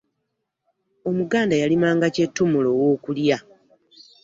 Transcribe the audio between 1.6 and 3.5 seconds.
yalimanga kyetumula owokulya